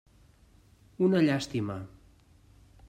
Una 1.09 1.21
llàstima. 1.27 1.79